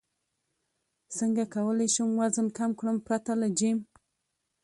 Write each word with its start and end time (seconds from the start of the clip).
څنګه 1.17 1.43
کولی 1.55 1.87
شم 1.95 2.09
وزن 2.19 2.47
کم 2.57 2.71
کړم 2.79 2.97
پرته 3.07 3.31
له 3.41 3.47
جیم 3.57 3.79